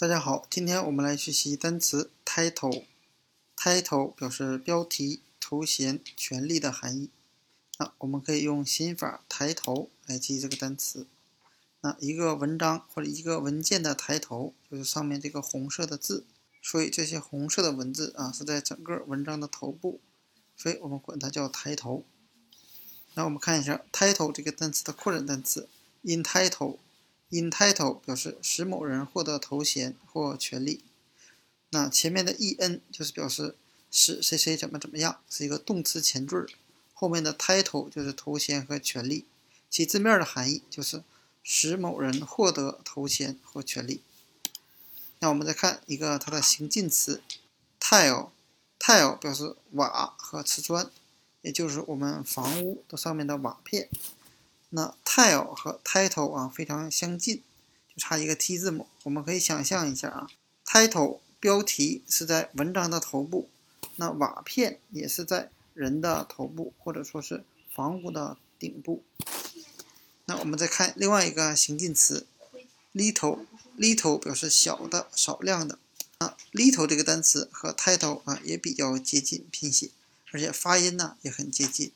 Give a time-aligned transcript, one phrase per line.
[0.00, 2.84] 大家好，今天我们来学习单词 title。
[3.56, 7.10] title 表示标题、头衔、权利的含义。
[7.80, 11.08] 那我们可以用心法抬头来记这个单词。
[11.80, 16.24] 那一个文章或者一个文件的抬头，就是上面这个红色的字。
[16.62, 19.98] 所以这些红色的文字啊，是在整个文章的头部，
[20.56, 22.04] 所以我们管它叫抬头。
[23.14, 25.68] 那我们看一下 title 这个单词的扩展单词
[26.04, 26.76] entitle。
[27.30, 30.82] In title 表示使某人获得头衔或权利，
[31.70, 33.54] 那前面的 en 就是表示
[33.90, 36.46] 使谁谁怎么怎么样，是一个动词前缀。
[36.94, 39.26] 后面的 title 就是头衔和权利，
[39.68, 41.02] 其字面的含义就是
[41.42, 44.00] 使某人获得头衔或权利。
[45.18, 47.20] 那我们再看一个它的形近词
[47.78, 50.90] tile，tile 表示瓦和瓷砖，
[51.42, 53.90] 也就是我们房屋的上面的瓦片。
[54.70, 57.42] 那 tile 和 title 啊非常相近，
[57.88, 58.86] 就差一个 t 字母。
[59.04, 60.28] 我们可以想象一下啊
[60.66, 63.48] ，title 标题是在文章的头部，
[63.96, 67.44] 那瓦片也是在人的头部或者说是
[67.74, 69.02] 房屋的顶部。
[70.26, 72.26] 那我们再看另外一个形近词
[72.92, 75.78] little，little 表示小的、少量的。
[76.18, 79.90] 啊，little 这个单词和 title 啊也比较接近拼写，
[80.32, 81.92] 而且发音呢也很接近。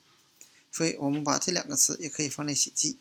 [0.72, 2.98] 所以我们把这两个词也可以放在写记。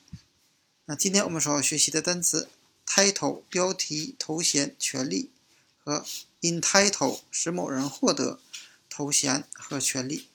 [0.85, 2.49] 那今天我们所要学习的单词
[2.85, 5.31] title 标题、头衔、权利
[5.83, 6.05] 和
[6.41, 8.39] entitle 使某人获得
[8.89, 10.27] 头衔和权利，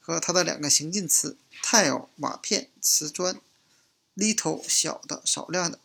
[0.00, 3.38] 和它的两个形近词 tile 瓦片、瓷砖
[4.16, 5.78] ，little 小的、少量的，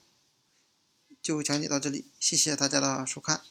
[1.21, 2.05] 就讲解到这里。
[2.19, 3.41] 谢谢大家的收看。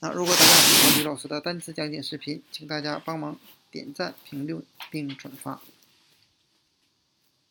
[0.00, 3.38] 那如果大家喜欢李老师的单词讲解视频，请大家帮忙
[3.70, 5.62] 点赞、评论并转发。